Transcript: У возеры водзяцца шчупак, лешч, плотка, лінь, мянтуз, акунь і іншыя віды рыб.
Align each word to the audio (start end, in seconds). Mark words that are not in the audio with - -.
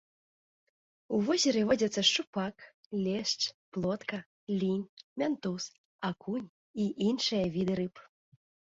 У 1.17 1.19
возеры 1.27 1.61
водзяцца 1.71 2.01
шчупак, 2.09 2.55
лешч, 3.03 3.41
плотка, 3.77 4.17
лінь, 4.61 4.83
мянтуз, 5.23 5.63
акунь 6.13 6.51
і 6.85 6.93
іншыя 7.13 7.45
віды 7.57 7.73
рыб. 7.87 7.95